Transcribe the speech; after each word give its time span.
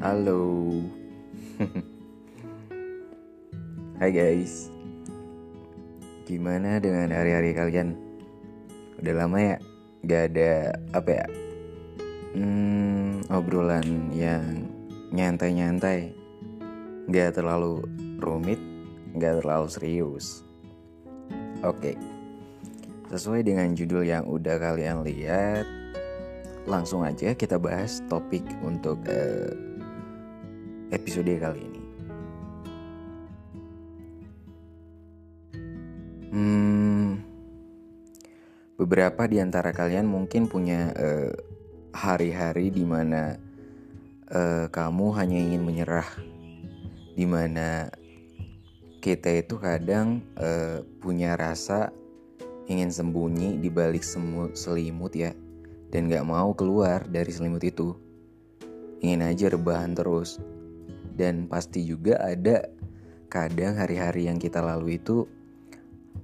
Halo. 0.00 0.64
Hai 4.00 4.08
guys. 4.08 4.72
Gimana 6.24 6.80
dengan 6.80 7.12
hari-hari 7.12 7.52
kalian? 7.52 8.00
Udah 8.96 9.12
lama 9.12 9.36
ya 9.36 9.56
gak 10.08 10.32
ada 10.32 10.72
apa 10.96 11.10
ya? 11.20 11.26
Hmm, 12.32 13.20
obrolan 13.28 14.08
yang 14.16 14.64
nyantai-nyantai. 15.12 16.16
Gak 17.12 17.36
terlalu 17.36 17.84
rumit, 18.24 18.56
gak 19.20 19.44
terlalu 19.44 19.68
serius. 19.68 20.48
Oke. 21.60 21.92
Sesuai 23.12 23.44
dengan 23.44 23.76
judul 23.76 24.08
yang 24.08 24.24
udah 24.24 24.56
kalian 24.64 25.04
lihat, 25.04 25.68
langsung 26.64 27.04
aja 27.04 27.36
kita 27.36 27.60
bahas 27.60 28.00
topik 28.08 28.48
untuk 28.64 28.96
uh, 29.04 29.69
episode 30.90 31.30
kali 31.38 31.60
ini. 31.62 31.82
Hmm, 36.30 37.18
beberapa 38.78 39.26
di 39.26 39.42
antara 39.42 39.74
kalian 39.74 40.06
mungkin 40.06 40.46
punya 40.46 40.94
uh, 40.94 41.34
hari-hari 41.90 42.70
di 42.70 42.86
mana 42.86 43.34
uh, 44.30 44.70
kamu 44.70 45.06
hanya 45.18 45.38
ingin 45.42 45.66
menyerah, 45.66 46.06
di 47.18 47.26
mana 47.26 47.90
kita 49.02 49.42
itu 49.42 49.58
kadang 49.58 50.22
uh, 50.38 50.86
punya 51.02 51.34
rasa 51.34 51.90
ingin 52.70 52.94
sembunyi 52.94 53.58
di 53.58 53.66
balik 53.66 54.06
selimut 54.54 55.18
ya, 55.18 55.34
dan 55.90 56.06
gak 56.06 56.22
mau 56.22 56.54
keluar 56.54 57.02
dari 57.10 57.34
selimut 57.34 57.66
itu. 57.66 57.98
Ingin 59.02 59.26
aja 59.26 59.50
rebahan 59.50 59.98
terus, 59.98 60.38
dan 61.20 61.44
pasti 61.52 61.84
juga 61.84 62.16
ada 62.16 62.64
kadang 63.28 63.76
hari-hari 63.76 64.32
yang 64.32 64.40
kita 64.40 64.64
lalui 64.64 64.96
itu 64.96 65.28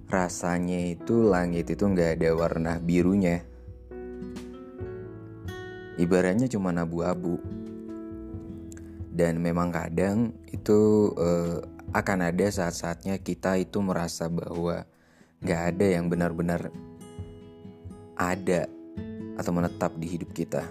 rasanya 0.08 0.96
itu 0.96 1.20
langit 1.20 1.68
itu 1.68 1.84
nggak 1.84 2.16
ada 2.16 2.32
warna 2.32 2.72
birunya. 2.80 3.44
Ibaratnya 6.00 6.48
cuma 6.48 6.72
abu-abu. 6.72 7.36
Dan 9.16 9.40
memang 9.40 9.72
kadang 9.72 10.32
itu 10.52 11.12
uh, 11.16 11.60
akan 11.96 12.32
ada 12.32 12.52
saat-saatnya 12.52 13.16
kita 13.20 13.56
itu 13.56 13.80
merasa 13.80 14.28
bahwa 14.28 14.84
nggak 15.40 15.62
ada 15.72 15.86
yang 15.88 16.12
benar-benar 16.12 16.68
ada 18.16 18.68
atau 19.40 19.52
menetap 19.52 19.96
di 19.96 20.08
hidup 20.08 20.36
kita. 20.36 20.68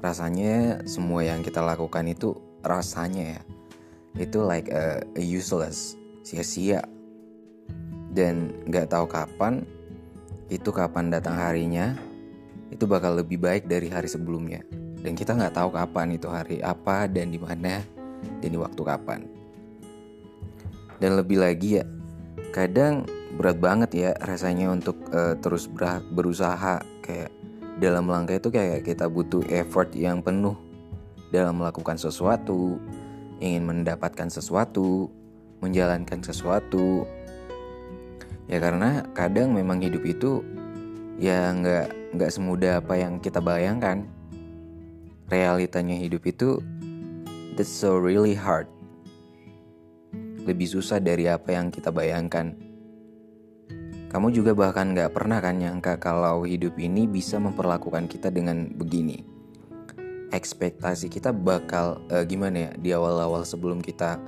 Rasanya 0.00 0.88
semua 0.88 1.26
yang 1.26 1.44
kita 1.44 1.60
lakukan 1.60 2.08
itu 2.08 2.47
rasanya 2.64 3.38
ya. 3.38 3.42
Itu 4.18 4.42
like 4.42 4.70
a, 4.72 5.02
a 5.14 5.22
useless 5.22 5.94
sia-sia. 6.26 6.82
Dan 8.08 8.50
nggak 8.66 8.90
tahu 8.90 9.06
kapan 9.06 9.62
itu 10.48 10.72
kapan 10.72 11.12
datang 11.12 11.36
harinya 11.36 11.92
itu 12.72 12.88
bakal 12.88 13.16
lebih 13.16 13.40
baik 13.40 13.68
dari 13.68 13.88
hari 13.88 14.08
sebelumnya. 14.08 14.64
Dan 14.98 15.14
kita 15.14 15.36
nggak 15.36 15.54
tahu 15.54 15.70
kapan 15.70 16.18
itu 16.18 16.26
hari 16.26 16.58
apa 16.64 17.06
dan 17.06 17.30
di 17.30 17.38
mana 17.38 17.84
dan 18.42 18.48
di 18.50 18.58
waktu 18.58 18.82
kapan. 18.82 19.20
Dan 20.98 21.14
lebih 21.14 21.38
lagi 21.38 21.78
ya 21.78 21.84
kadang 22.50 23.06
berat 23.38 23.62
banget 23.62 23.90
ya 23.94 24.10
rasanya 24.24 24.74
untuk 24.74 24.98
uh, 25.14 25.38
terus 25.38 25.70
berusaha. 26.10 26.82
Kayak 27.04 27.30
dalam 27.78 28.10
langkah 28.10 28.36
itu 28.36 28.50
kayak 28.50 28.82
kita 28.82 29.06
butuh 29.06 29.46
effort 29.48 29.94
yang 29.94 30.18
penuh 30.20 30.67
dalam 31.28 31.60
melakukan 31.60 32.00
sesuatu, 32.00 32.80
ingin 33.38 33.64
mendapatkan 33.64 34.28
sesuatu, 34.32 35.12
menjalankan 35.60 36.20
sesuatu. 36.24 37.04
Ya 38.48 38.58
karena 38.58 39.04
kadang 39.12 39.52
memang 39.52 39.84
hidup 39.84 40.02
itu 40.08 40.40
ya 41.20 41.52
nggak 41.52 42.16
nggak 42.16 42.30
semudah 42.32 42.80
apa 42.80 42.94
yang 42.96 43.20
kita 43.20 43.38
bayangkan. 43.44 44.08
Realitanya 45.28 46.00
hidup 46.00 46.24
itu 46.24 46.64
that's 47.60 47.68
so 47.68 48.00
really 48.00 48.32
hard. 48.32 48.64
Lebih 50.48 50.64
susah 50.64 50.96
dari 50.96 51.28
apa 51.28 51.52
yang 51.52 51.68
kita 51.68 51.92
bayangkan. 51.92 52.56
Kamu 54.08 54.32
juga 54.32 54.56
bahkan 54.56 54.96
gak 54.96 55.12
pernah 55.12 55.36
kan 55.36 55.60
nyangka 55.60 56.00
kalau 56.00 56.48
hidup 56.48 56.80
ini 56.80 57.04
bisa 57.04 57.36
memperlakukan 57.36 58.08
kita 58.08 58.32
dengan 58.32 58.72
begini 58.72 59.37
ekspektasi 60.30 61.08
kita 61.08 61.32
bakal 61.32 62.04
uh, 62.12 62.24
gimana 62.24 62.68
ya 62.68 62.70
di 62.76 62.90
awal-awal 62.92 63.44
sebelum 63.44 63.80
kita 63.80 64.20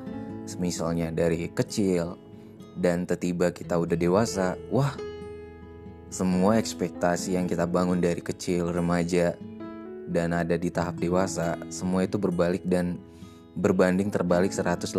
misalnya 0.58 1.14
dari 1.14 1.46
kecil 1.52 2.18
dan 2.74 3.04
tiba 3.06 3.52
kita 3.52 3.76
udah 3.76 3.94
dewasa 3.94 4.56
wah 4.72 4.96
semua 6.10 6.58
ekspektasi 6.58 7.38
yang 7.38 7.46
kita 7.46 7.68
bangun 7.70 8.02
dari 8.02 8.18
kecil 8.18 8.74
remaja 8.74 9.38
dan 10.10 10.34
ada 10.34 10.58
di 10.58 10.66
tahap 10.72 10.98
dewasa 10.98 11.54
semua 11.70 12.02
itu 12.02 12.18
berbalik 12.18 12.66
dan 12.66 12.98
berbanding 13.54 14.10
terbalik 14.10 14.50
180 14.50 14.90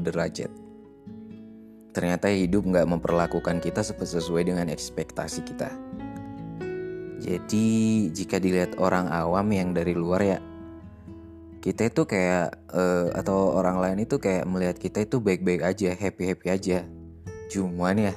derajat. 0.00 0.48
Ternyata 1.92 2.32
hidup 2.32 2.64
nggak 2.64 2.88
memperlakukan 2.88 3.60
kita 3.60 3.84
sesuai 3.84 4.48
dengan 4.48 4.72
ekspektasi 4.72 5.44
kita 5.44 5.83
jadi 7.22 7.66
jika 8.10 8.42
dilihat 8.42 8.78
orang 8.78 9.10
awam 9.10 9.46
yang 9.54 9.70
dari 9.70 9.94
luar 9.94 10.22
ya 10.22 10.38
kita 11.64 11.88
itu 11.88 12.04
kayak 12.04 12.60
uh, 12.76 13.08
atau 13.16 13.56
orang 13.56 13.80
lain 13.80 14.04
itu 14.04 14.20
kayak 14.20 14.44
melihat 14.44 14.76
kita 14.76 15.08
itu 15.08 15.16
baik-baik 15.16 15.64
aja, 15.64 15.96
happy-happy 15.96 16.52
aja. 16.52 16.84
Cuman 17.48 18.12
ya 18.12 18.14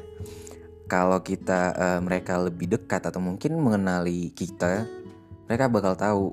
kalau 0.91 1.23
kita 1.23 1.71
uh, 1.71 1.99
mereka 2.03 2.43
lebih 2.43 2.75
dekat 2.75 3.07
atau 3.07 3.23
mungkin 3.23 3.55
mengenali 3.55 4.35
kita, 4.35 4.83
mereka 5.47 5.71
bakal 5.71 5.95
tahu 5.95 6.23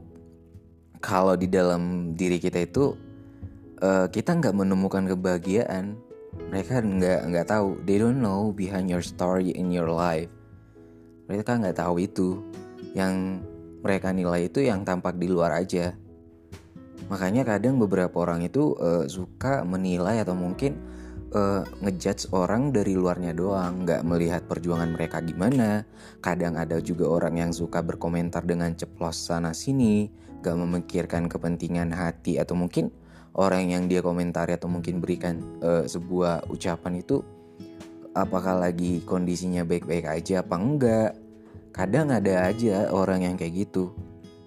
kalau 0.99 1.39
di 1.39 1.47
dalam 1.47 2.15
diri 2.19 2.43
kita 2.43 2.67
itu 2.67 2.99
uh, 3.79 4.11
kita 4.11 4.35
nggak 4.35 4.59
menemukan 4.59 5.07
kebahagiaan. 5.07 5.95
Mereka 6.51 6.83
nggak 6.83 7.21
nggak 7.31 7.47
tahu, 7.47 7.79
they 7.87 7.95
don't 7.95 8.19
know 8.19 8.51
behind 8.51 8.91
your 8.91 9.07
story 9.07 9.55
in 9.55 9.71
your 9.71 9.87
life. 9.87 10.27
Mereka 11.31 11.63
nggak 11.63 11.79
tahu 11.79 12.03
itu 12.03 12.43
yang 12.95 13.43
mereka 13.85 14.15
nilai 14.15 14.49
itu 14.49 14.65
yang 14.65 14.87
tampak 14.87 15.19
di 15.21 15.29
luar 15.29 15.61
aja. 15.61 15.93
Makanya 17.13 17.45
kadang 17.45 17.77
beberapa 17.77 18.25
orang 18.25 18.49
itu 18.49 18.73
uh, 18.81 19.05
suka 19.05 19.61
menilai 19.67 20.25
atau 20.25 20.33
mungkin 20.33 20.81
uh, 21.37 21.67
ngejudge 21.85 22.33
orang 22.33 22.73
dari 22.73 22.97
luarnya 22.97 23.37
doang, 23.37 23.85
nggak 23.85 24.01
melihat 24.09 24.43
perjuangan 24.49 24.97
mereka 24.97 25.21
gimana. 25.21 25.85
Kadang 26.25 26.57
ada 26.57 26.81
juga 26.81 27.13
orang 27.13 27.37
yang 27.37 27.53
suka 27.53 27.85
berkomentar 27.85 28.47
dengan 28.49 28.73
ceplos 28.73 29.21
sana 29.21 29.53
sini, 29.53 30.09
nggak 30.41 30.57
memikirkan 30.57 31.29
kepentingan 31.29 31.93
hati 31.93 32.41
atau 32.41 32.57
mungkin 32.57 32.89
orang 33.37 33.69
yang 33.69 33.85
dia 33.91 34.01
komentari 34.01 34.57
atau 34.57 34.73
mungkin 34.73 35.03
berikan 35.03 35.43
uh, 35.61 35.85
sebuah 35.85 36.49
ucapan 36.49 37.05
itu 37.05 37.21
apakah 38.15 38.63
lagi 38.63 39.03
kondisinya 39.03 39.67
baik-baik 39.67 40.07
aja 40.07 40.47
apa 40.47 40.55
enggak 40.55 41.11
kadang 41.75 42.15
ada 42.15 42.47
aja 42.47 42.89
orang 42.95 43.27
yang 43.27 43.35
kayak 43.35 43.67
gitu 43.67 43.91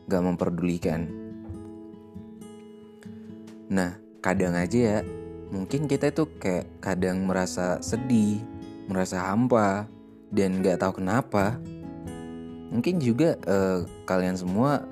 gak 0.08 0.24
memperdulikan 0.24 1.28
Nah, 3.68 4.00
kadang 4.24 4.56
aja 4.56 4.80
ya, 4.80 4.98
mungkin 5.52 5.92
kita 5.92 6.12
itu 6.12 6.24
kayak 6.40 6.80
kadang 6.80 7.28
merasa 7.28 7.84
sedih, 7.84 8.40
merasa 8.88 9.20
hampa, 9.28 9.92
dan 10.32 10.64
gak 10.64 10.80
tahu 10.80 11.04
kenapa. 11.04 11.60
Mungkin 12.72 13.00
juga 13.04 13.36
uh, 13.48 13.84
kalian 14.08 14.40
semua 14.40 14.88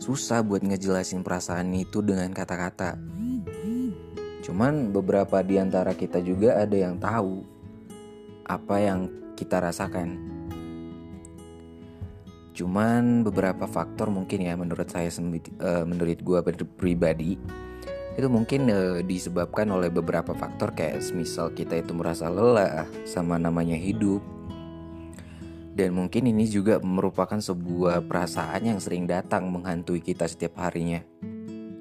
susah 0.00 0.40
buat 0.40 0.64
ngejelasin 0.64 1.20
perasaan 1.20 1.72
itu 1.76 2.00
dengan 2.00 2.32
kata-kata. 2.32 2.96
Cuman 4.40 4.88
beberapa 4.88 5.44
di 5.44 5.60
antara 5.60 5.92
kita 5.92 6.24
juga 6.24 6.56
ada 6.56 6.76
yang 6.76 6.96
tahu 6.96 7.44
apa 8.48 8.76
yang 8.80 9.12
kita 9.36 9.60
rasakan. 9.60 10.37
Cuman 12.58 13.22
beberapa 13.22 13.70
faktor 13.70 14.10
mungkin 14.10 14.42
ya 14.42 14.58
menurut 14.58 14.90
saya 14.90 15.06
uh, 15.14 15.86
menurut 15.86 16.18
gue 16.18 16.38
pribadi 16.74 17.38
itu 18.18 18.26
mungkin 18.26 18.66
uh, 18.66 18.98
disebabkan 18.98 19.70
oleh 19.70 19.94
beberapa 19.94 20.34
faktor 20.34 20.74
kayak 20.74 20.98
misal 21.14 21.54
kita 21.54 21.78
itu 21.78 21.94
merasa 21.94 22.26
lelah 22.26 22.82
sama 23.06 23.38
namanya 23.38 23.78
hidup 23.78 24.18
dan 25.78 25.94
mungkin 25.94 26.26
ini 26.26 26.50
juga 26.50 26.82
merupakan 26.82 27.38
sebuah 27.38 28.10
perasaan 28.10 28.66
yang 28.66 28.82
sering 28.82 29.06
datang 29.06 29.46
menghantui 29.46 30.02
kita 30.02 30.26
setiap 30.26 30.58
harinya. 30.58 30.98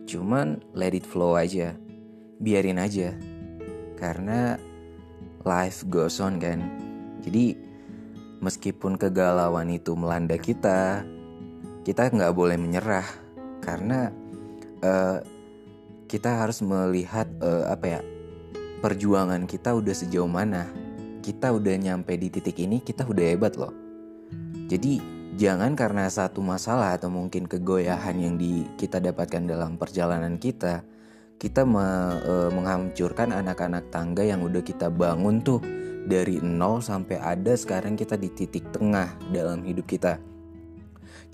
Cuman 0.06 0.62
let 0.78 0.94
it 0.94 1.02
flow 1.02 1.34
aja, 1.34 1.74
biarin 2.38 2.78
aja, 2.78 3.18
karena 3.98 4.62
life 5.42 5.82
goes 5.90 6.22
on 6.22 6.38
kan. 6.38 6.62
Jadi 7.26 7.58
meskipun 8.40 8.96
kegalauan 8.96 9.70
itu 9.74 9.94
melanda 9.98 10.38
kita, 10.38 11.04
kita 11.84 12.10
nggak 12.12 12.34
boleh 12.36 12.58
menyerah. 12.60 13.08
Karena 13.62 14.14
uh, 14.86 15.20
kita 16.08 16.46
harus 16.46 16.64
melihat 16.64 17.28
uh, 17.44 17.68
apa 17.68 18.00
ya 18.00 18.02
perjuangan 18.80 19.44
kita 19.50 19.74
udah 19.74 19.96
sejauh 19.96 20.30
mana. 20.30 20.70
Kita 21.26 21.52
udah 21.52 21.76
nyampe 21.76 22.16
di 22.16 22.32
titik 22.32 22.56
ini, 22.64 22.80
kita 22.80 23.04
udah 23.04 23.26
hebat 23.36 23.60
loh. 23.60 23.76
Jadi 24.72 25.04
jangan 25.36 25.76
karena 25.76 26.08
satu 26.08 26.40
masalah 26.40 26.96
atau 26.96 27.12
mungkin 27.12 27.52
kegoyahan 27.52 28.16
yang 28.16 28.36
di, 28.40 28.64
kita 28.80 29.04
dapatkan 29.04 29.44
dalam 29.44 29.76
perjalanan 29.76 30.40
kita, 30.40 30.88
kita 31.36 31.68
me, 31.68 31.84
e, 32.24 32.34
menghancurkan 32.56 33.36
anak-anak 33.36 33.92
tangga 33.92 34.24
yang 34.24 34.40
udah 34.40 34.64
kita 34.64 34.88
bangun 34.90 35.44
tuh 35.44 35.60
dari 36.08 36.40
nol 36.40 36.80
sampai 36.80 37.20
ada 37.20 37.52
sekarang 37.54 38.00
kita 38.00 38.16
di 38.16 38.32
titik 38.32 38.72
tengah 38.72 39.12
dalam 39.36 39.62
hidup 39.68 39.84
kita. 39.84 40.18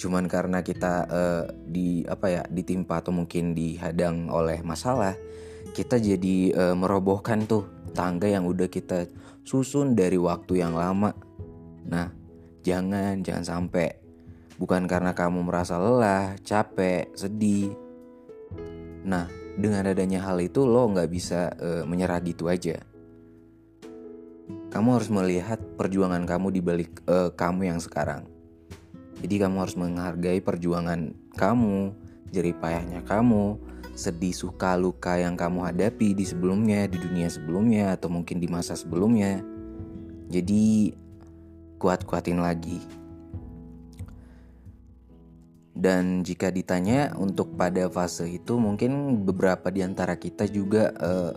Cuman 0.02 0.26
karena 0.26 0.66
kita 0.66 1.06
e, 1.06 1.22
di 1.70 1.88
apa 2.10 2.28
ya 2.28 2.44
ditimpa 2.50 3.06
atau 3.06 3.14
mungkin 3.14 3.54
dihadang 3.54 4.34
oleh 4.34 4.66
masalah, 4.66 5.14
kita 5.78 6.02
jadi 6.02 6.38
e, 6.50 6.64
merobohkan 6.74 7.46
tuh 7.46 7.70
tangga 7.94 8.26
yang 8.26 8.50
udah 8.50 8.66
kita 8.66 9.06
susun 9.46 9.94
dari 9.94 10.18
waktu 10.18 10.66
yang 10.66 10.74
lama. 10.74 11.14
Nah, 11.86 12.24
Jangan, 12.64 13.20
jangan 13.20 13.44
sampai. 13.44 13.92
Bukan 14.56 14.88
karena 14.88 15.12
kamu 15.12 15.44
merasa 15.44 15.76
lelah, 15.76 16.40
capek, 16.40 17.12
sedih. 17.12 17.76
Nah, 19.04 19.28
dengan 19.60 19.84
adanya 19.84 20.24
hal 20.24 20.40
itu 20.40 20.64
lo 20.64 20.88
nggak 20.88 21.12
bisa 21.12 21.52
uh, 21.60 21.84
menyerah 21.84 22.24
gitu 22.24 22.48
aja. 22.48 22.80
Kamu 24.74 24.98
harus 24.98 25.10
melihat 25.14 25.62
perjuangan 25.78 26.26
kamu 26.26 26.48
di 26.50 26.62
balik 26.64 26.92
uh, 27.06 27.30
kamu 27.34 27.70
yang 27.70 27.80
sekarang. 27.80 28.26
Jadi 29.24 29.40
kamu 29.40 29.56
harus 29.64 29.78
menghargai 29.80 30.44
perjuangan 30.44 31.16
kamu, 31.40 31.96
jerih 32.34 32.58
payahnya 32.60 33.06
kamu, 33.08 33.56
sedih 33.94 34.34
suka 34.34 34.74
luka 34.76 35.22
yang 35.22 35.38
kamu 35.38 35.70
hadapi 35.70 36.18
di 36.18 36.26
sebelumnya, 36.26 36.90
di 36.90 36.98
dunia 36.98 37.30
sebelumnya 37.30 37.94
atau 37.94 38.10
mungkin 38.10 38.42
di 38.42 38.50
masa 38.50 38.74
sebelumnya. 38.74 39.40
Jadi 40.34 40.92
kuat-kuatin 41.78 42.42
lagi. 42.42 42.82
Dan 45.74 46.22
jika 46.22 46.54
ditanya 46.54 47.14
untuk 47.18 47.58
pada 47.58 47.90
fase 47.90 48.30
itu 48.30 48.62
mungkin 48.62 49.24
beberapa 49.26 49.74
di 49.74 49.82
antara 49.82 50.18
kita 50.18 50.46
juga 50.50 50.94
eh, 50.96 51.34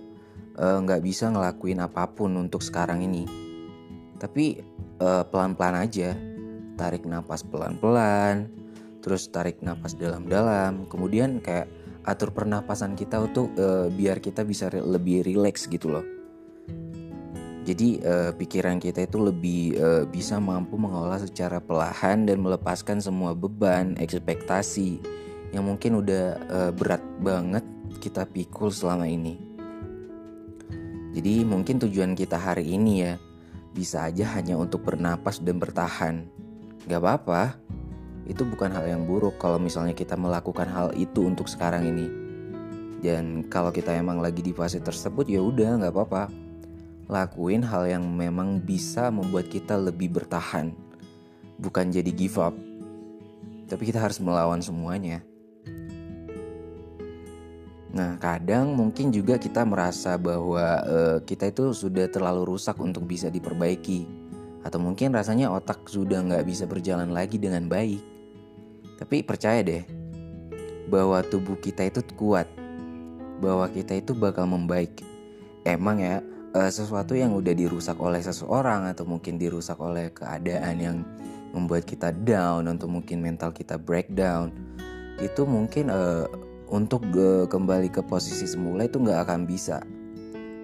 nggak 0.56 1.00
uh, 1.00 1.02
uh, 1.02 1.06
bisa 1.06 1.28
ngelakuin 1.28 1.84
apa 1.84 2.08
pun 2.08 2.32
untuk 2.40 2.64
sekarang 2.64 3.04
ini. 3.04 3.28
Tapi 4.16 4.56
eh, 4.96 5.24
pelan-pelan 5.28 5.76
aja, 5.76 6.16
tarik 6.80 7.04
nafas 7.04 7.44
pelan-pelan, 7.44 8.48
terus 9.04 9.28
tarik 9.28 9.60
nafas 9.60 9.92
dalam-dalam, 9.92 10.88
kemudian 10.88 11.44
kayak 11.44 11.68
atur 12.06 12.30
pernapasan 12.30 12.94
kita 12.94 13.18
untuk 13.18 13.50
uh, 13.58 13.90
biar 13.90 14.22
kita 14.22 14.46
bisa 14.46 14.70
re 14.70 14.78
lebih 14.78 15.26
rileks 15.26 15.66
gitu 15.66 15.90
loh. 15.90 16.06
Jadi 17.66 17.98
uh, 17.98 18.30
pikiran 18.30 18.78
kita 18.78 19.10
itu 19.10 19.18
lebih 19.18 19.74
uh, 19.74 20.04
bisa 20.06 20.38
mampu 20.38 20.78
mengolah 20.78 21.18
secara 21.18 21.58
perlahan 21.58 22.22
dan 22.22 22.38
melepaskan 22.38 23.02
semua 23.02 23.34
beban, 23.34 23.98
ekspektasi 23.98 25.02
yang 25.50 25.66
mungkin 25.66 25.98
udah 25.98 26.26
uh, 26.46 26.70
berat 26.70 27.02
banget 27.18 27.66
kita 27.98 28.22
pikul 28.22 28.70
selama 28.70 29.10
ini. 29.10 29.45
Jadi 31.16 31.48
mungkin 31.48 31.80
tujuan 31.80 32.12
kita 32.12 32.36
hari 32.36 32.76
ini 32.76 32.92
ya 33.00 33.16
bisa 33.72 34.04
aja 34.04 34.36
hanya 34.36 34.60
untuk 34.60 34.84
bernapas 34.84 35.40
dan 35.40 35.56
bertahan. 35.56 36.28
Gak 36.84 37.00
apa-apa, 37.00 37.56
itu 38.28 38.44
bukan 38.44 38.68
hal 38.68 38.84
yang 38.84 39.08
buruk 39.08 39.40
kalau 39.40 39.56
misalnya 39.56 39.96
kita 39.96 40.12
melakukan 40.12 40.68
hal 40.68 40.92
itu 40.92 41.24
untuk 41.24 41.48
sekarang 41.48 41.88
ini. 41.88 42.06
Dan 43.00 43.48
kalau 43.48 43.72
kita 43.72 43.96
emang 43.96 44.20
lagi 44.20 44.44
di 44.44 44.52
fase 44.52 44.76
tersebut 44.76 45.24
ya 45.24 45.40
udah 45.40 45.80
nggak 45.80 45.94
apa-apa 45.94 46.24
lakuin 47.06 47.62
hal 47.62 47.86
yang 47.86 48.02
memang 48.02 48.58
bisa 48.58 49.14
membuat 49.14 49.46
kita 49.46 49.78
lebih 49.78 50.10
bertahan, 50.10 50.74
bukan 51.62 51.94
jadi 51.94 52.10
give 52.10 52.38
up. 52.42 52.54
Tapi 53.70 53.82
kita 53.86 54.02
harus 54.02 54.18
melawan 54.18 54.58
semuanya. 54.58 55.22
Nah, 57.96 58.20
kadang 58.20 58.76
mungkin 58.76 59.08
juga 59.08 59.40
kita 59.40 59.64
merasa 59.64 60.20
bahwa 60.20 60.84
uh, 60.84 61.16
kita 61.24 61.48
itu 61.48 61.72
sudah 61.72 62.04
terlalu 62.12 62.52
rusak 62.52 62.76
untuk 62.76 63.08
bisa 63.08 63.32
diperbaiki, 63.32 64.04
atau 64.60 64.76
mungkin 64.76 65.16
rasanya 65.16 65.48
otak 65.48 65.88
sudah 65.88 66.20
nggak 66.20 66.44
bisa 66.44 66.68
berjalan 66.68 67.08
lagi 67.08 67.40
dengan 67.40 67.64
baik. 67.64 68.04
Tapi 69.00 69.24
percaya 69.24 69.64
deh, 69.64 69.80
bahwa 70.92 71.24
tubuh 71.24 71.56
kita 71.56 71.88
itu 71.88 72.04
kuat, 72.20 72.44
bahwa 73.40 73.64
kita 73.72 73.96
itu 73.96 74.12
bakal 74.12 74.44
membaik. 74.44 75.00
Emang 75.64 75.96
ya, 75.96 76.20
uh, 76.52 76.68
sesuatu 76.68 77.16
yang 77.16 77.32
udah 77.32 77.56
dirusak 77.56 77.96
oleh 77.96 78.20
seseorang 78.20 78.92
atau 78.92 79.08
mungkin 79.08 79.40
dirusak 79.40 79.80
oleh 79.80 80.12
keadaan 80.12 80.76
yang 80.84 80.96
membuat 81.56 81.88
kita 81.88 82.12
down 82.12 82.68
atau 82.68 82.84
mungkin 82.84 83.24
mental 83.24 83.56
kita 83.56 83.80
breakdown 83.80 84.52
itu 85.16 85.48
mungkin 85.48 85.88
uh, 85.88 86.28
untuk 86.70 87.06
kembali 87.50 87.88
ke 87.94 88.02
posisi 88.02 88.46
semula 88.46 88.86
itu 88.86 88.98
nggak 88.98 89.20
akan 89.26 89.46
bisa. 89.46 89.82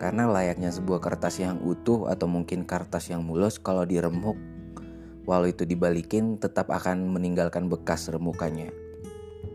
Karena 0.03 0.27
layaknya 0.27 0.75
sebuah 0.75 0.99
kertas 0.99 1.39
yang 1.39 1.63
utuh 1.63 2.11
atau 2.11 2.27
mungkin 2.27 2.67
kertas 2.67 3.07
yang 3.07 3.23
mulus 3.23 3.63
kalau 3.63 3.87
diremuk 3.87 4.35
walau 5.27 5.47
itu 5.47 5.63
dibalikin 5.63 6.39
tetap 6.39 6.71
akan 6.71 7.07
meninggalkan 7.15 7.71
bekas 7.71 8.11
remukannya. 8.11 8.75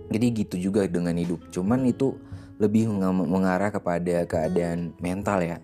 Jadi 0.07 0.25
gitu 0.31 0.55
juga 0.71 0.87
dengan 0.87 1.19
hidup. 1.19 1.51
Cuman 1.51 1.83
itu 1.83 2.15
lebih 2.57 2.87
mengarah 3.11 3.69
kepada 3.69 4.23
keadaan 4.23 4.95
mental 5.03 5.43
ya. 5.43 5.57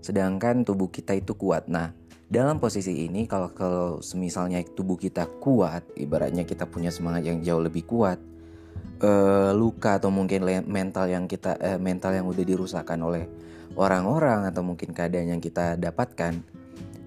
Sedangkan 0.00 0.64
tubuh 0.64 0.88
kita 0.88 1.12
itu 1.12 1.36
kuat. 1.36 1.68
Nah, 1.68 1.92
dalam 2.32 2.56
posisi 2.56 3.04
ini 3.04 3.28
kalau 3.28 3.52
kalau 3.52 4.00
semisalnya 4.00 4.64
tubuh 4.72 4.96
kita 4.96 5.28
kuat, 5.40 5.84
ibaratnya 6.00 6.48
kita 6.48 6.64
punya 6.64 6.88
semangat 6.88 7.28
yang 7.28 7.44
jauh 7.44 7.60
lebih 7.60 7.84
kuat, 7.84 8.16
uh, 9.00 9.50
luka 9.56 9.98
atau 9.98 10.12
mungkin 10.12 10.44
mental 10.68 11.10
yang 11.10 11.24
kita 11.26 11.56
uh, 11.58 11.80
mental 11.80 12.14
yang 12.14 12.26
udah 12.28 12.44
dirusakkan 12.44 13.00
oleh 13.00 13.26
orang-orang 13.74 14.46
atau 14.46 14.62
mungkin 14.62 14.94
keadaan 14.94 15.34
yang 15.34 15.42
kita 15.42 15.74
dapatkan 15.74 16.38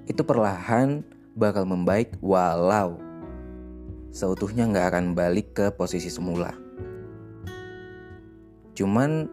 itu 0.08 0.22
perlahan 0.24 1.06
bakal 1.38 1.64
membaik 1.64 2.16
walau 2.20 3.00
seutuhnya 4.12 4.66
nggak 4.68 4.88
akan 4.92 5.06
balik 5.14 5.54
ke 5.54 5.66
posisi 5.70 6.10
semula. 6.10 6.52
Cuman 8.74 9.30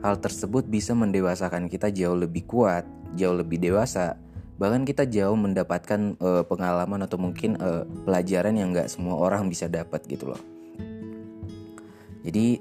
Hal 0.00 0.16
tersebut 0.16 0.64
bisa 0.64 0.96
mendewasakan 0.96 1.68
kita 1.68 1.92
jauh 1.92 2.16
lebih 2.16 2.48
kuat, 2.48 2.88
jauh 3.20 3.36
lebih 3.36 3.60
dewasa. 3.60 4.16
Bahkan 4.56 4.88
kita 4.88 5.04
jauh 5.04 5.36
mendapatkan 5.36 6.16
uh, 6.16 6.40
pengalaman 6.48 7.04
atau 7.04 7.20
mungkin 7.20 7.60
uh, 7.60 7.84
pelajaran 8.08 8.56
yang 8.56 8.72
nggak 8.72 8.88
semua 8.88 9.20
orang 9.20 9.44
bisa 9.52 9.68
dapat 9.68 10.00
gitu 10.08 10.32
loh. 10.32 10.40
Jadi 12.20 12.60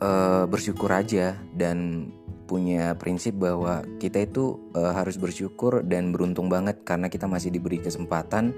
uh, 0.00 0.44
bersyukur 0.44 0.92
aja 0.92 1.36
dan 1.56 2.08
punya 2.46 2.94
prinsip 2.94 3.34
bahwa 3.42 3.82
kita 3.98 4.22
itu 4.22 4.60
uh, 4.78 4.94
harus 4.94 5.18
bersyukur 5.18 5.82
dan 5.82 6.14
beruntung 6.14 6.46
banget 6.46 6.78
karena 6.86 7.10
kita 7.10 7.26
masih 7.26 7.50
diberi 7.50 7.82
kesempatan 7.82 8.54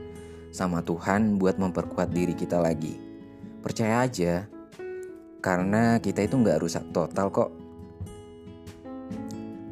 sama 0.53 0.85
Tuhan 0.85 1.41
buat 1.41 1.57
memperkuat 1.57 2.13
diri 2.13 2.37
kita 2.37 2.61
lagi. 2.61 3.01
Percaya 3.65 4.05
aja, 4.05 4.45
karena 5.41 5.97
kita 6.03 6.27
itu 6.27 6.37
nggak 6.37 6.61
rusak 6.61 6.85
total 6.93 7.33
kok. 7.33 7.51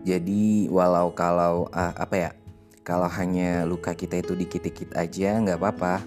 Jadi 0.06 0.70
walau 0.70 1.10
kalau 1.10 1.66
uh, 1.74 1.94
apa 1.98 2.14
ya 2.14 2.30
kalau 2.86 3.10
hanya 3.10 3.66
luka 3.66 3.98
kita 3.98 4.22
itu 4.22 4.38
dikit-dikit 4.38 4.94
aja 4.94 5.42
nggak 5.42 5.58
apa-apa. 5.58 6.00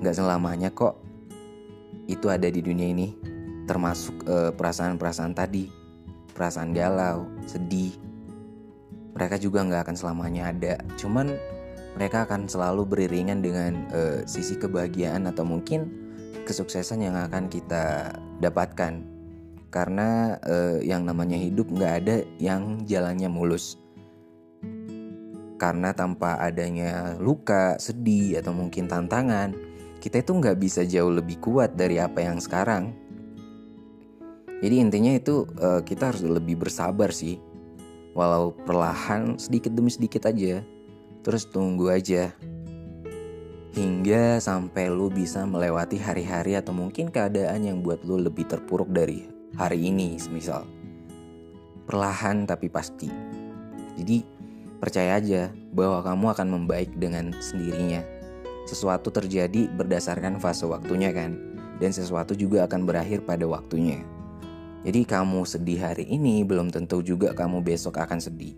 Nggak 0.00 0.16
selamanya 0.16 0.68
kok 0.70 1.09
itu 2.08 2.30
ada 2.32 2.48
di 2.48 2.62
dunia 2.64 2.88
ini 2.94 3.12
termasuk 3.68 4.24
perasaan 4.24 4.54
perasaan-perasaan 4.56 5.34
tadi 5.36 5.80
perasaan 6.40 6.72
galau 6.72 7.28
sedih. 7.44 7.92
Mereka 9.12 9.36
juga 9.36 9.60
nggak 9.60 9.84
akan 9.84 9.96
selamanya 10.00 10.48
ada. 10.54 10.80
Cuman 10.96 11.36
mereka 11.98 12.24
akan 12.24 12.48
selalu 12.48 12.88
beriringan 12.88 13.44
dengan 13.44 13.84
uh, 13.92 14.24
sisi 14.24 14.56
kebahagiaan 14.56 15.28
atau 15.28 15.44
mungkin 15.44 15.90
kesuksesan 16.48 17.04
yang 17.04 17.18
akan 17.18 17.52
kita 17.52 18.16
dapatkan. 18.40 19.04
Karena 19.68 20.40
uh, 20.40 20.80
yang 20.80 21.04
namanya 21.04 21.36
hidup 21.36 21.68
nggak 21.68 21.94
ada 22.00 22.16
yang 22.40 22.88
jalannya 22.88 23.28
mulus. 23.28 23.76
Karena 25.60 25.92
tanpa 25.92 26.40
adanya 26.40 27.20
luka, 27.20 27.76
sedih 27.76 28.40
atau 28.40 28.56
mungkin 28.56 28.88
tantangan, 28.88 29.52
kita 30.00 30.24
itu 30.24 30.32
nggak 30.32 30.56
bisa 30.56 30.80
jauh 30.88 31.12
lebih 31.12 31.36
kuat 31.44 31.76
dari 31.76 32.00
apa 32.00 32.24
yang 32.24 32.40
sekarang. 32.40 32.96
Jadi 34.64 34.76
intinya 34.80 35.12
itu 35.12 35.44
uh, 35.60 35.84
kita 35.84 36.12
harus 36.12 36.24
lebih 36.24 36.56
bersabar 36.56 37.12
sih, 37.12 37.36
walau 38.16 38.52
perlahan 38.52 39.36
sedikit 39.36 39.72
demi 39.72 39.92
sedikit 39.92 40.24
aja, 40.28 40.64
terus 41.20 41.44
tunggu 41.48 41.92
aja. 41.92 42.32
Hingga 43.70 44.42
sampai 44.42 44.90
lu 44.90 45.12
bisa 45.12 45.46
melewati 45.46 45.94
hari-hari 46.00 46.58
atau 46.58 46.74
mungkin 46.74 47.06
keadaan 47.06 47.62
yang 47.62 47.86
buat 47.86 48.02
lu 48.02 48.18
lebih 48.18 48.50
terpuruk 48.50 48.90
dari 48.90 49.30
hari 49.54 49.88
ini 49.88 50.18
semisal. 50.18 50.66
Perlahan 51.86 52.50
tapi 52.50 52.66
pasti. 52.66 53.06
Jadi 53.94 54.26
percaya 54.82 55.22
aja 55.22 55.52
bahwa 55.70 56.02
kamu 56.02 56.26
akan 56.34 56.48
membaik 56.50 56.90
dengan 56.98 57.30
sendirinya 57.38 58.19
sesuatu 58.70 59.10
terjadi 59.10 59.66
berdasarkan 59.74 60.38
fase 60.38 60.62
waktunya 60.70 61.10
kan 61.10 61.34
dan 61.82 61.90
sesuatu 61.90 62.38
juga 62.38 62.70
akan 62.70 62.86
berakhir 62.86 63.26
pada 63.26 63.42
waktunya. 63.50 63.98
Jadi 64.86 65.02
kamu 65.02 65.42
sedih 65.42 65.82
hari 65.82 66.06
ini 66.06 66.46
belum 66.46 66.70
tentu 66.70 67.02
juga 67.02 67.34
kamu 67.34 67.66
besok 67.66 67.98
akan 67.98 68.22
sedih. 68.22 68.54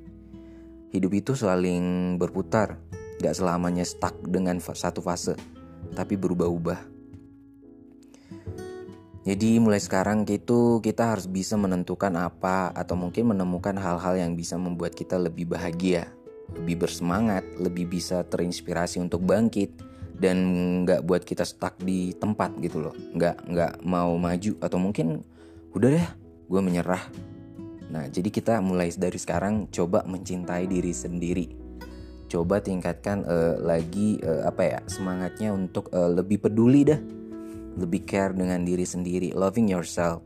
Hidup 0.92 1.16
itu 1.16 1.33
saling 1.33 2.14
berputar 2.21 2.76
gak 3.25 3.33
selamanya 3.33 3.88
stuck 3.88 4.12
dengan 4.28 4.61
satu 4.61 5.00
fase 5.00 5.33
tapi 5.97 6.21
berubah-ubah. 6.21 6.92
Jadi 9.23 9.62
mulai 9.62 9.78
sekarang 9.78 10.26
itu 10.26 10.83
kita 10.83 11.14
harus 11.14 11.31
bisa 11.31 11.54
menentukan 11.54 12.11
apa 12.19 12.75
atau 12.75 12.99
mungkin 12.99 13.31
menemukan 13.31 13.78
hal-hal 13.78 14.19
yang 14.19 14.35
bisa 14.35 14.59
membuat 14.59 14.99
kita 14.99 15.14
lebih 15.14 15.47
bahagia, 15.47 16.11
lebih 16.59 16.83
bersemangat, 16.83 17.47
lebih 17.62 17.87
bisa 17.87 18.26
terinspirasi 18.26 18.99
untuk 18.99 19.23
bangkit 19.23 19.92
dan 20.16 20.37
nggak 20.85 21.04
buat 21.04 21.23
kita 21.25 21.45
stuck 21.45 21.76
di 21.81 22.12
tempat 22.16 22.57
gitu 22.61 22.85
loh, 22.85 22.95
nggak 23.14 23.49
nggak 23.49 23.73
mau 23.85 24.14
maju 24.16 24.52
atau 24.61 24.78
mungkin 24.81 25.21
udah 25.73 25.88
deh 25.88 26.09
gue 26.49 26.61
menyerah. 26.61 27.04
Nah 27.92 28.09
jadi 28.09 28.28
kita 28.33 28.61
mulai 28.64 28.92
dari 28.97 29.19
sekarang 29.21 29.69
coba 29.69 30.04
mencintai 30.09 30.64
diri 30.69 30.92
sendiri, 30.97 31.47
coba 32.33 32.61
tingkatkan 32.62 33.25
uh, 33.25 33.61
lagi 33.61 34.16
uh, 34.25 34.49
apa 34.49 34.62
ya 34.64 34.81
semangatnya 34.88 35.52
untuk 35.52 35.92
uh, 35.92 36.09
lebih 36.09 36.40
peduli 36.40 36.88
dah 36.88 37.00
lebih 37.73 38.04
care 38.04 38.37
dengan 38.37 38.61
diri 38.64 38.85
sendiri, 38.85 39.33
loving 39.33 39.73
yourself. 39.73 40.21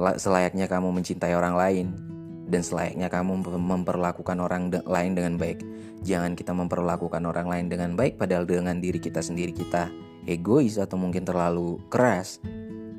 Selayaknya 0.00 0.64
kamu 0.64 0.96
mencintai 0.96 1.36
orang 1.36 1.54
lain 1.58 2.09
dan 2.50 2.66
selayaknya 2.66 3.06
kamu 3.06 3.46
memperlakukan 3.46 4.38
orang 4.42 4.74
de 4.74 4.82
lain 4.84 5.14
dengan 5.14 5.38
baik. 5.38 5.62
Jangan 6.02 6.34
kita 6.34 6.50
memperlakukan 6.50 7.22
orang 7.22 7.46
lain 7.46 7.66
dengan 7.70 7.94
baik 7.94 8.18
padahal 8.18 8.44
dengan 8.44 8.82
diri 8.82 8.98
kita 8.98 9.22
sendiri 9.22 9.54
kita 9.54 9.88
egois 10.26 10.76
atau 10.76 10.98
mungkin 10.98 11.22
terlalu 11.22 11.78
keras. 11.86 12.42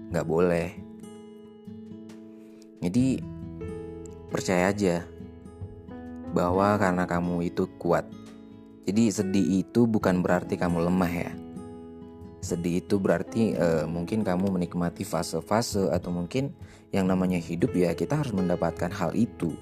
Nggak 0.10 0.28
boleh. 0.28 0.70
Jadi 2.82 3.20
percaya 4.32 4.72
aja 4.72 5.04
bahwa 6.32 6.80
karena 6.80 7.04
kamu 7.04 7.52
itu 7.52 7.68
kuat. 7.76 8.08
Jadi 8.88 9.12
sedih 9.12 9.62
itu 9.62 9.86
bukan 9.86 10.24
berarti 10.26 10.58
kamu 10.58 10.90
lemah 10.90 11.12
ya 11.12 11.32
sedih 12.42 12.82
itu 12.82 12.98
berarti 12.98 13.54
uh, 13.54 13.86
mungkin 13.86 14.26
kamu 14.26 14.50
menikmati 14.50 15.06
fase-fase 15.06 15.94
atau 15.94 16.10
mungkin 16.10 16.52
yang 16.90 17.08
namanya 17.08 17.38
hidup 17.38 17.72
ya 17.78 17.94
kita 17.94 18.20
harus 18.20 18.34
mendapatkan 18.34 18.90
hal 18.92 19.14
itu. 19.14 19.54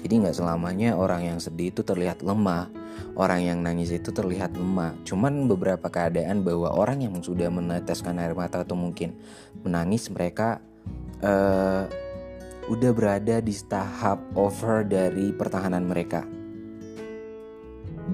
Jadi 0.00 0.24
nggak 0.24 0.36
selamanya 0.36 0.96
orang 0.96 1.28
yang 1.28 1.38
sedih 1.40 1.72
itu 1.72 1.80
terlihat 1.80 2.20
lemah 2.20 2.68
orang 3.14 3.40
yang 3.46 3.58
nangis 3.62 3.94
itu 3.94 4.10
terlihat 4.10 4.54
lemah. 4.58 4.94
Cuman 5.06 5.46
beberapa 5.46 5.86
keadaan 5.90 6.42
bahwa 6.42 6.74
orang 6.74 7.06
yang 7.06 7.14
sudah 7.22 7.50
meneteskan 7.50 8.18
air 8.18 8.34
mata 8.34 8.62
atau 8.62 8.74
mungkin 8.74 9.14
menangis 9.62 10.10
mereka 10.10 10.58
uh, 11.22 11.86
udah 12.64 12.90
berada 12.96 13.44
di 13.44 13.52
tahap 13.68 14.24
over 14.34 14.82
dari 14.88 15.30
pertahanan 15.36 15.84
mereka 15.84 16.24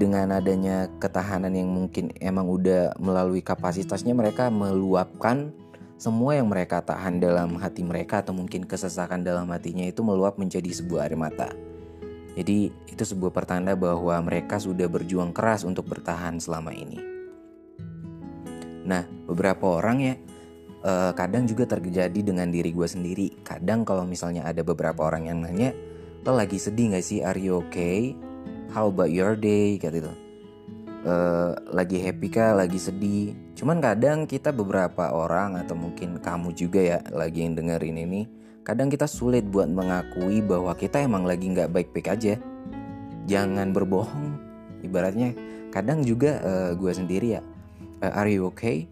dengan 0.01 0.33
adanya 0.33 0.89
ketahanan 0.97 1.53
yang 1.53 1.69
mungkin 1.69 2.09
emang 2.25 2.49
udah 2.49 2.97
melalui 2.97 3.45
kapasitasnya 3.45 4.17
mereka 4.17 4.49
meluapkan 4.49 5.53
semua 6.01 6.33
yang 6.33 6.49
mereka 6.49 6.81
tahan 6.81 7.21
dalam 7.21 7.61
hati 7.61 7.85
mereka 7.85 8.25
atau 8.25 8.33
mungkin 8.33 8.65
kesesakan 8.65 9.21
dalam 9.21 9.45
hatinya 9.53 9.85
itu 9.85 10.01
meluap 10.01 10.41
menjadi 10.41 10.73
sebuah 10.73 11.05
air 11.05 11.21
mata. 11.21 11.53
Jadi 12.33 12.73
itu 12.89 13.05
sebuah 13.05 13.29
pertanda 13.29 13.77
bahwa 13.77 14.17
mereka 14.25 14.57
sudah 14.57 14.89
berjuang 14.89 15.37
keras 15.37 15.69
untuk 15.69 15.85
bertahan 15.85 16.41
selama 16.41 16.73
ini. 16.73 16.97
Nah 18.89 19.05
beberapa 19.29 19.77
orang 19.77 19.97
ya 20.01 20.15
eh, 20.81 21.13
kadang 21.13 21.45
juga 21.45 21.69
terjadi 21.69 22.25
dengan 22.25 22.49
diri 22.49 22.73
gue 22.73 22.89
sendiri. 22.89 23.45
Kadang 23.45 23.85
kalau 23.85 24.09
misalnya 24.09 24.49
ada 24.49 24.65
beberapa 24.65 25.05
orang 25.05 25.29
yang 25.29 25.45
nanya, 25.45 25.77
lo 26.25 26.33
lagi 26.33 26.57
sedih 26.57 26.97
gak 26.97 27.05
sih? 27.05 27.21
Are 27.21 27.37
you 27.37 27.61
okay? 27.61 28.30
How 28.71 28.89
about 28.89 29.11
your 29.11 29.35
day 29.35 29.77
kayak 29.77 30.03
gitu. 30.03 30.13
Uh, 31.01 31.57
lagi 31.73 31.97
happy 31.97 32.29
kah 32.29 32.53
lagi 32.53 32.77
sedih? 32.77 33.33
Cuman 33.57 33.81
kadang 33.81 34.29
kita 34.29 34.53
beberapa 34.53 35.11
orang 35.11 35.57
atau 35.57 35.73
mungkin 35.73 36.21
kamu 36.21 36.53
juga 36.53 36.81
ya 36.81 36.99
lagi 37.13 37.45
yang 37.45 37.57
dengerin 37.57 37.97
ini 37.97 38.29
kadang 38.61 38.93
kita 38.93 39.09
sulit 39.09 39.49
buat 39.49 39.73
mengakui 39.73 40.45
bahwa 40.45 40.77
kita 40.77 41.01
emang 41.01 41.25
lagi 41.25 41.49
nggak 41.49 41.73
baik-baik 41.73 42.09
aja. 42.13 42.35
Jangan 43.25 43.73
berbohong. 43.73 44.37
Ibaratnya 44.85 45.33
kadang 45.73 46.05
juga 46.05 46.41
uh, 46.41 46.71
eh, 46.71 46.73
gue 46.77 46.93
sendiri 46.93 47.29
ya 47.39 47.43
uh, 48.03 48.13
are 48.17 48.29
you 48.29 48.49
okay? 48.49 48.89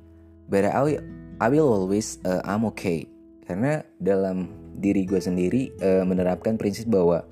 But 0.49 0.65
I 0.69 1.01
I 1.41 1.47
will 1.53 1.69
always 1.69 2.21
uh, 2.25 2.41
I'm 2.45 2.65
okay. 2.73 3.09
Karena 3.45 3.81
dalam 3.97 4.49
diri 4.79 5.09
gue 5.09 5.19
sendiri 5.19 5.73
uh, 5.81 6.05
menerapkan 6.05 6.61
prinsip 6.61 6.89
bahwa 6.89 7.25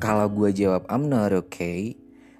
kalau 0.00 0.26
gue 0.32 0.50
jawab 0.56 0.88
I'm 0.88 1.06
not 1.12 1.30
okay 1.36 1.94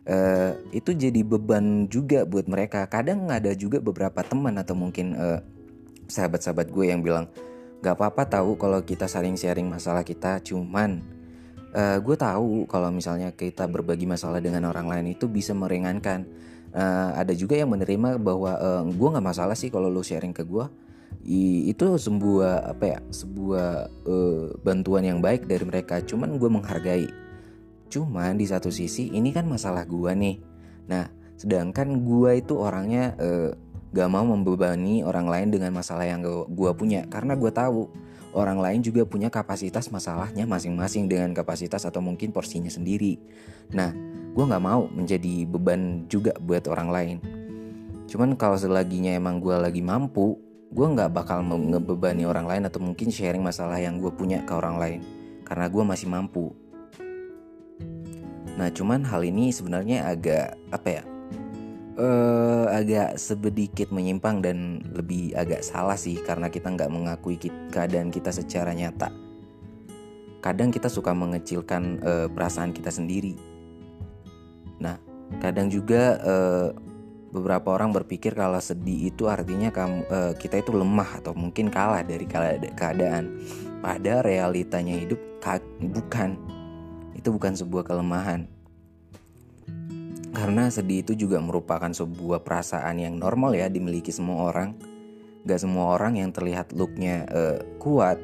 uh, 0.08 0.56
itu 0.72 0.96
jadi 0.96 1.20
beban 1.20 1.86
juga 1.86 2.24
buat 2.24 2.48
mereka. 2.48 2.88
Kadang 2.88 3.28
ada 3.28 3.52
juga 3.52 3.78
beberapa 3.78 4.24
teman 4.24 4.56
atau 4.56 4.74
mungkin 4.74 5.14
uh, 5.14 5.38
sahabat-sahabat 6.08 6.72
gue 6.72 6.90
yang 6.90 7.04
bilang 7.04 7.28
gak 7.80 7.96
apa-apa 7.96 8.28
tahu 8.28 8.58
kalau 8.60 8.82
kita 8.84 9.08
saling 9.08 9.38
sharing 9.40 9.64
masalah 9.64 10.04
kita 10.04 10.42
cuman 10.44 11.00
uh, 11.72 11.96
gue 11.96 12.16
tahu 12.18 12.68
kalau 12.68 12.92
misalnya 12.92 13.32
kita 13.32 13.64
berbagi 13.64 14.04
masalah 14.04 14.42
dengan 14.42 14.68
orang 14.68 14.88
lain 14.88 15.14
itu 15.14 15.28
bisa 15.30 15.52
meringankan. 15.52 16.26
Uh, 16.70 17.10
ada 17.18 17.34
juga 17.34 17.58
yang 17.58 17.74
menerima 17.74 18.14
bahwa 18.22 18.54
uh, 18.54 18.82
gue 18.86 19.08
nggak 19.10 19.26
masalah 19.26 19.58
sih 19.58 19.74
kalau 19.74 19.90
lo 19.90 20.06
sharing 20.06 20.30
ke 20.30 20.46
gue 20.46 20.66
itu 21.26 21.98
sebuah 22.00 22.70
apa 22.70 22.84
ya 22.96 22.98
sebuah 23.10 23.90
uh, 24.06 24.54
bantuan 24.62 25.02
yang 25.02 25.18
baik 25.18 25.50
dari 25.50 25.66
mereka. 25.66 25.98
Cuman 26.00 26.38
gue 26.38 26.46
menghargai 26.46 27.10
Cuman 27.90 28.38
di 28.38 28.46
satu 28.46 28.70
sisi 28.70 29.10
ini 29.10 29.34
kan 29.34 29.50
masalah 29.50 29.82
gua 29.84 30.14
nih. 30.14 30.38
Nah, 30.86 31.10
sedangkan 31.34 32.06
gua 32.06 32.38
itu 32.38 32.54
orangnya 32.54 33.18
uh, 33.18 33.50
gak 33.90 34.06
mau 34.06 34.22
membebani 34.22 35.02
orang 35.02 35.26
lain 35.26 35.48
dengan 35.50 35.74
masalah 35.74 36.06
yang 36.06 36.22
gua 36.54 36.70
punya 36.72 37.04
karena 37.10 37.34
gua 37.34 37.50
tahu 37.50 37.90
orang 38.34 38.62
lain 38.62 38.80
juga 38.80 39.02
punya 39.02 39.26
kapasitas 39.26 39.90
masalahnya 39.90 40.46
masing-masing 40.46 41.10
dengan 41.10 41.34
kapasitas 41.34 41.82
atau 41.82 41.98
mungkin 41.98 42.30
porsinya 42.30 42.70
sendiri. 42.70 43.18
Nah, 43.74 43.90
gue 44.30 44.44
nggak 44.46 44.62
mau 44.62 44.86
menjadi 44.86 45.46
beban 45.46 46.06
juga 46.06 46.34
buat 46.38 46.66
orang 46.70 46.88
lain. 46.90 47.16
Cuman 48.06 48.34
kalau 48.38 48.58
selaginya 48.58 49.14
emang 49.14 49.42
gue 49.42 49.54
lagi 49.54 49.82
mampu, 49.82 50.38
gue 50.70 50.86
nggak 50.86 51.10
bakal 51.10 51.42
ngebebani 51.42 52.26
orang 52.26 52.46
lain 52.46 52.62
atau 52.66 52.78
mungkin 52.78 53.10
sharing 53.10 53.42
masalah 53.42 53.78
yang 53.82 53.98
gue 53.98 54.10
punya 54.14 54.42
ke 54.46 54.52
orang 54.54 54.78
lain 54.78 55.00
karena 55.42 55.66
gue 55.66 55.82
masih 55.82 56.06
mampu. 56.06 56.54
Nah 58.60 58.68
cuman 58.68 59.08
hal 59.08 59.24
ini 59.24 59.48
sebenarnya 59.48 60.04
agak 60.04 60.60
apa 60.68 60.88
ya 61.00 61.02
uh, 62.00 62.66
agak 62.72 63.20
sedikit 63.20 63.92
menyimpang 63.92 64.40
dan 64.40 64.80
lebih 64.96 65.36
agak 65.36 65.60
salah 65.60 65.96
sih 65.96 66.18
karena 66.24 66.48
kita 66.48 66.72
nggak 66.72 66.90
mengakui 66.90 67.36
keadaan 67.72 68.08
kita 68.08 68.32
secara 68.32 68.72
nyata. 68.72 69.12
Kadang 70.40 70.72
kita 70.72 70.88
suka 70.88 71.12
mengecilkan 71.12 72.00
uh, 72.00 72.26
perasaan 72.32 72.72
kita 72.72 72.88
sendiri. 72.88 73.36
Nah, 74.80 74.96
kadang 75.44 75.68
juga 75.68 76.16
uh, 76.24 76.68
beberapa 77.30 77.76
orang 77.76 77.92
berpikir 77.92 78.32
kalau 78.32 78.56
sedih 78.56 79.12
itu 79.12 79.28
artinya 79.28 79.68
kamu 79.68 80.08
uh, 80.08 80.32
kita 80.40 80.64
itu 80.64 80.72
lemah 80.72 81.20
atau 81.20 81.36
mungkin 81.36 81.68
kalah 81.68 82.00
dari 82.00 82.24
keadaan. 82.72 83.44
Pada 83.84 84.24
realitanya 84.24 84.96
hidup 84.96 85.20
bukan. 85.92 86.59
Itu 87.20 87.36
bukan 87.36 87.52
sebuah 87.52 87.84
kelemahan. 87.84 88.48
Karena 90.32 90.72
sedih 90.72 91.04
itu 91.04 91.12
juga 91.12 91.36
merupakan 91.36 91.92
sebuah 91.92 92.40
perasaan 92.40 92.96
yang 92.96 93.20
normal 93.20 93.52
ya 93.52 93.68
dimiliki 93.68 94.08
semua 94.08 94.48
orang. 94.48 94.72
Gak 95.44 95.60
semua 95.60 95.92
orang 96.00 96.16
yang 96.16 96.32
terlihat 96.32 96.72
looknya 96.72 97.28
uh, 97.28 97.60
kuat 97.76 98.16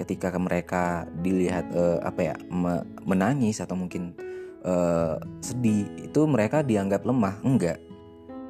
ketika 0.00 0.32
mereka 0.40 1.04
dilihat 1.20 1.68
uh, 1.76 2.00
apa 2.00 2.32
ya 2.32 2.34
me 2.48 2.80
menangis 3.04 3.60
atau 3.60 3.76
mungkin 3.76 4.16
uh, 4.64 5.20
sedih 5.44 5.84
itu 6.00 6.24
mereka 6.24 6.64
dianggap 6.64 7.04
lemah. 7.04 7.36
Enggak 7.44 7.92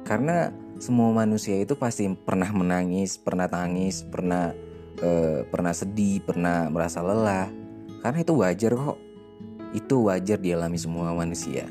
karena 0.03 0.51
semua 0.83 1.15
manusia 1.15 1.55
itu 1.55 1.79
pasti 1.79 2.11
pernah 2.11 2.51
menangis 2.51 3.15
pernah 3.15 3.47
tangis 3.47 4.03
pernah 4.03 4.51
uh, 4.99 5.47
pernah 5.47 5.73
sedih 5.75 6.23
pernah 6.23 6.67
merasa 6.67 6.99
lelah. 6.99 7.47
Karena 8.03 8.19
itu 8.19 8.35
wajar 8.35 8.71
kok 8.75 8.99
itu 9.73 10.05
wajar 10.05 10.37
dialami 10.37 10.77
semua 10.77 11.11
manusia. 11.11 11.65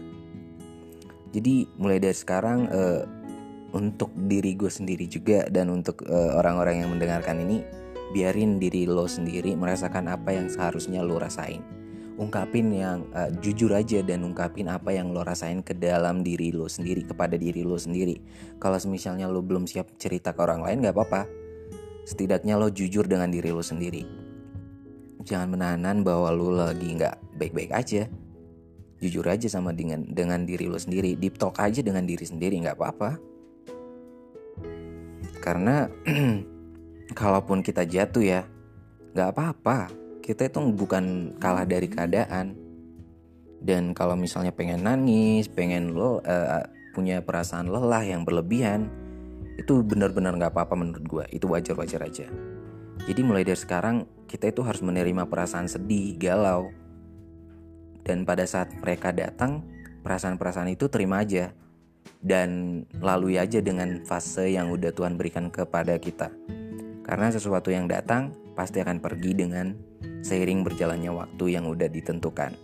Jadi 1.32 1.64
mulai 1.80 1.96
dari 1.96 2.12
sekarang 2.12 2.68
uh, 2.68 3.02
untuk 3.72 4.12
diri 4.28 4.52
gue 4.52 4.68
sendiri 4.68 5.08
juga 5.08 5.48
dan 5.48 5.72
untuk 5.72 6.04
uh, 6.04 6.36
orang-orang 6.36 6.84
yang 6.84 6.90
mendengarkan 6.92 7.40
ini 7.40 7.64
biarin 8.12 8.60
diri 8.60 8.84
lo 8.84 9.08
sendiri 9.08 9.56
merasakan 9.56 10.12
apa 10.12 10.36
yang 10.36 10.52
seharusnya 10.52 11.00
lo 11.00 11.16
rasain. 11.16 11.64
Ungkapin 12.20 12.68
yang 12.76 13.08
uh, 13.16 13.32
jujur 13.40 13.72
aja 13.72 14.04
dan 14.04 14.20
ungkapin 14.28 14.68
apa 14.68 14.92
yang 14.92 15.16
lo 15.16 15.24
rasain 15.24 15.64
ke 15.64 15.72
dalam 15.72 16.20
diri 16.20 16.52
lo 16.52 16.68
sendiri 16.68 17.08
kepada 17.08 17.40
diri 17.40 17.64
lo 17.64 17.80
sendiri. 17.80 18.20
Kalau 18.60 18.76
misalnya 18.84 19.24
lo 19.32 19.40
belum 19.40 19.64
siap 19.64 19.96
cerita 19.96 20.36
ke 20.36 20.40
orang 20.44 20.60
lain 20.60 20.84
gak 20.84 20.92
apa-apa. 20.92 21.24
Setidaknya 22.04 22.60
lo 22.60 22.68
jujur 22.68 23.08
dengan 23.08 23.32
diri 23.32 23.48
lo 23.48 23.64
sendiri 23.64 24.21
jangan 25.22 25.48
menahan 25.54 26.02
bahwa 26.02 26.30
lo 26.34 26.54
lagi 26.54 26.98
nggak 26.98 27.38
baik-baik 27.38 27.72
aja. 27.72 28.06
Jujur 29.02 29.26
aja 29.26 29.50
sama 29.50 29.74
dengan 29.74 30.06
dengan 30.06 30.46
diri 30.46 30.70
lo 30.70 30.78
sendiri. 30.78 31.18
Deep 31.18 31.38
talk 31.38 31.58
aja 31.58 31.82
dengan 31.82 32.06
diri 32.06 32.22
sendiri 32.22 32.58
nggak 32.62 32.78
apa-apa. 32.78 33.10
Karena 35.42 35.90
kalaupun 37.20 37.66
kita 37.66 37.82
jatuh 37.82 38.22
ya 38.22 38.40
nggak 39.14 39.30
apa-apa. 39.34 39.90
Kita 40.22 40.46
itu 40.46 40.62
bukan 40.70 41.34
kalah 41.42 41.66
dari 41.66 41.90
keadaan. 41.90 42.54
Dan 43.62 43.94
kalau 43.94 44.18
misalnya 44.18 44.50
pengen 44.50 44.86
nangis 44.86 45.46
pengen 45.46 45.94
lo 45.94 46.18
uh, 46.22 46.62
punya 46.92 47.22
perasaan 47.22 47.70
lelah 47.70 48.02
yang 48.02 48.26
berlebihan 48.26 48.90
itu 49.56 49.84
benar-benar 49.86 50.34
nggak 50.34 50.52
apa-apa 50.52 50.74
menurut 50.74 51.04
gue 51.06 51.24
itu 51.30 51.46
wajar-wajar 51.46 52.02
aja 52.02 52.26
jadi 53.08 53.20
mulai 53.24 53.42
dari 53.42 53.58
sekarang 53.58 54.04
kita 54.26 54.48
itu 54.52 54.64
harus 54.64 54.80
menerima 54.80 55.28
perasaan 55.28 55.68
sedih 55.68 56.16
galau 56.16 56.72
dan 58.02 58.26
pada 58.26 58.42
saat 58.46 58.74
mereka 58.82 59.14
datang, 59.14 59.62
perasaan-perasaan 60.02 60.74
itu 60.74 60.90
terima 60.90 61.22
aja 61.22 61.54
dan 62.18 62.82
lalui 62.98 63.38
aja 63.38 63.62
dengan 63.62 64.02
fase 64.02 64.50
yang 64.50 64.70
udah 64.74 64.90
Tuhan 64.90 65.14
berikan 65.14 65.50
kepada 65.50 65.94
kita. 65.98 66.30
Karena 67.02 67.30
sesuatu 67.30 67.70
yang 67.70 67.86
datang 67.86 68.34
pasti 68.58 68.82
akan 68.82 68.98
pergi 68.98 69.34
dengan 69.34 69.74
seiring 70.22 70.66
berjalannya 70.66 71.10
waktu 71.14 71.44
yang 71.58 71.66
udah 71.66 71.86
ditentukan. 71.90 72.54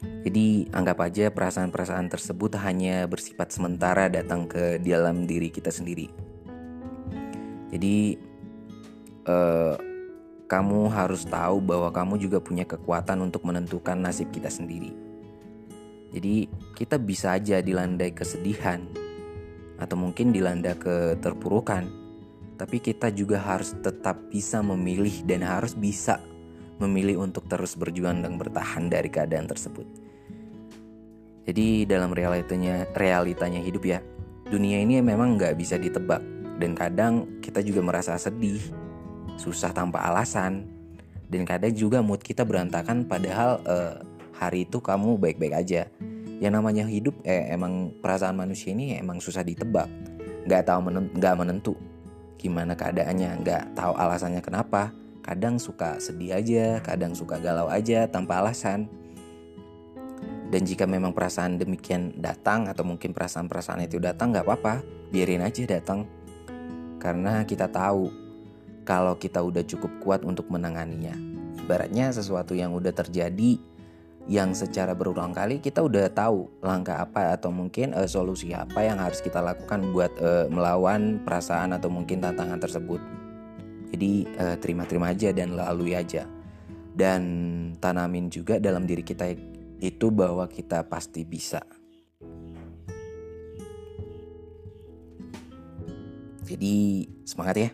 Jadi 0.00 0.70
anggap 0.74 0.98
aja 1.02 1.28
perasaan-perasaan 1.30 2.08
tersebut 2.08 2.56
hanya 2.62 3.04
bersifat 3.06 3.52
sementara 3.52 4.08
datang 4.08 4.48
ke 4.50 4.80
dalam 4.82 5.28
diri 5.28 5.52
kita 5.52 5.68
sendiri. 5.68 6.08
Jadi 7.70 8.18
eh, 9.26 9.74
kamu 10.50 10.90
harus 10.90 11.22
tahu 11.26 11.62
bahwa 11.62 11.94
kamu 11.94 12.18
juga 12.18 12.38
punya 12.42 12.66
kekuatan 12.66 13.22
untuk 13.22 13.46
menentukan 13.46 13.94
nasib 13.94 14.34
kita 14.34 14.50
sendiri. 14.50 14.90
Jadi, 16.10 16.50
kita 16.74 16.98
bisa 16.98 17.38
aja 17.38 17.62
dilandai 17.62 18.10
kesedihan 18.10 18.82
atau 19.78 19.94
mungkin 19.94 20.34
dilanda 20.34 20.74
keterpurukan, 20.74 21.86
tapi 22.58 22.82
kita 22.82 23.14
juga 23.14 23.38
harus 23.38 23.78
tetap 23.78 24.18
bisa 24.26 24.58
memilih 24.58 25.22
dan 25.22 25.46
harus 25.46 25.78
bisa 25.78 26.18
memilih 26.82 27.22
untuk 27.22 27.46
terus 27.46 27.78
berjuang 27.78 28.24
dan 28.26 28.34
bertahan 28.34 28.90
dari 28.90 29.06
keadaan 29.06 29.46
tersebut. 29.46 29.86
Jadi 31.46 31.86
dalam 31.86 32.10
realitanya 32.10 32.90
realitanya 32.98 33.62
hidup 33.62 33.86
ya, 33.86 34.02
dunia 34.50 34.82
ini 34.82 34.98
memang 34.98 35.38
nggak 35.38 35.54
bisa 35.54 35.78
ditebak 35.78 36.20
dan 36.58 36.74
kadang 36.74 37.40
kita 37.40 37.62
juga 37.64 37.80
merasa 37.80 38.18
sedih 38.18 38.60
susah 39.40 39.72
tanpa 39.72 40.04
alasan. 40.04 40.68
Dan 41.32 41.48
kadang 41.48 41.72
juga 41.72 42.04
mood 42.04 42.20
kita 42.20 42.44
berantakan 42.44 43.08
padahal 43.08 43.64
uh, 43.64 44.04
hari 44.36 44.68
itu 44.68 44.84
kamu 44.84 45.16
baik-baik 45.16 45.56
aja. 45.56 45.88
Yang 46.40 46.52
namanya 46.52 46.84
hidup 46.84 47.16
eh, 47.24 47.48
emang 47.48 47.96
perasaan 48.04 48.36
manusia 48.36 48.76
ini 48.76 49.00
emang 49.00 49.24
susah 49.24 49.40
ditebak. 49.40 49.88
Nggak 50.44 50.68
tahu 50.68 50.92
nggak 51.16 51.36
menentu 51.40 51.74
gimana 52.40 52.72
keadaannya 52.72 53.44
nggak 53.44 53.62
tahu 53.76 53.92
alasannya 53.96 54.40
kenapa. 54.44 54.92
Kadang 55.20 55.60
suka 55.60 56.00
sedih 56.00 56.32
aja 56.40 56.80
kadang 56.80 57.12
suka 57.12 57.36
galau 57.36 57.68
aja 57.68 58.08
tanpa 58.08 58.40
alasan. 58.40 58.88
Dan 60.50 60.66
jika 60.66 60.82
memang 60.82 61.14
perasaan 61.14 61.60
demikian 61.62 62.18
datang 62.18 62.66
atau 62.66 62.82
mungkin 62.82 63.14
perasaan-perasaan 63.14 63.86
itu 63.86 64.02
datang 64.02 64.34
nggak 64.34 64.42
apa-apa 64.42 64.82
biarin 65.12 65.44
aja 65.44 65.62
datang. 65.68 66.08
Karena 66.98 67.46
kita 67.46 67.70
tahu 67.70 68.29
kalau 68.84 69.16
kita 69.16 69.40
udah 69.40 69.64
cukup 69.66 69.92
kuat 70.02 70.20
untuk 70.24 70.48
menanganinya. 70.48 71.14
Ibaratnya 71.60 72.10
sesuatu 72.10 72.56
yang 72.56 72.74
udah 72.74 72.90
terjadi 72.90 73.60
yang 74.30 74.52
secara 74.52 74.92
berulang 74.92 75.32
kali 75.32 75.58
kita 75.58 75.80
udah 75.80 76.12
tahu 76.12 76.46
langkah 76.60 77.02
apa 77.02 77.34
atau 77.34 77.48
mungkin 77.50 77.96
uh, 77.96 78.06
solusi 78.06 78.52
apa 78.52 78.84
yang 78.84 79.00
harus 79.00 79.18
kita 79.24 79.40
lakukan 79.40 79.90
buat 79.90 80.12
uh, 80.20 80.46
melawan 80.46 81.18
perasaan 81.24 81.74
atau 81.74 81.88
mungkin 81.88 82.20
tantangan 82.20 82.60
tersebut. 82.60 83.00
Jadi 83.90 84.28
uh, 84.38 84.56
terima-terima 84.60 85.10
aja 85.10 85.34
dan 85.34 85.58
lalui 85.58 85.98
aja. 85.98 86.28
Dan 86.90 87.22
tanamin 87.78 88.28
juga 88.30 88.62
dalam 88.62 88.86
diri 88.86 89.02
kita 89.02 89.34
itu 89.80 90.06
bahwa 90.12 90.46
kita 90.46 90.84
pasti 90.86 91.24
bisa. 91.24 91.64
Jadi 96.44 97.06
semangat 97.22 97.56
ya. 97.56 97.70